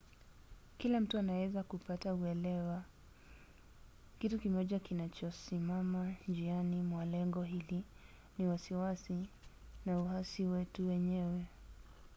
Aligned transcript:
kila 0.77 0.99
mtu 0.99 1.17
anaweza 1.17 1.63
kupata 1.63 2.13
uelewa. 2.13 2.83
kitu 4.19 4.39
kimoja 4.39 4.79
kinachosimama 4.79 6.15
njiani 6.27 6.81
mwa 6.81 7.05
lengo 7.05 7.43
hili 7.43 7.83
ni 8.37 8.47
wasiwasi 8.47 9.27
na 9.85 9.99
uhasi 10.01 10.45
wetu 10.45 10.87
wenyewe 10.87 11.45